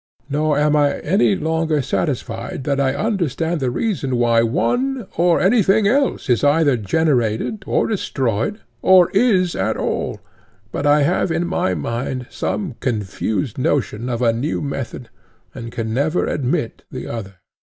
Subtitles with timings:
[0.31, 5.87] Nor am I any longer satisfied that I understand the reason why one or anything
[5.87, 10.19] else is either generated or destroyed or is at all,
[10.71, 15.11] but I have in my mind some confused notion of a new method,
[15.53, 17.35] and can never admit the other.